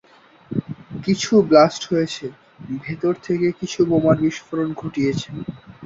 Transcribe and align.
কিছু 1.03 1.31
ব্লাস্ট 1.49 1.81
হয়েছে, 1.91 2.25
ভেতর 2.85 3.13
থেকে 3.23 3.47
কিছু 3.59 3.79
বোমার 3.89 4.17
বিস্ফোরণ 4.23 4.69
ঘটিয়েছ। 4.73 5.21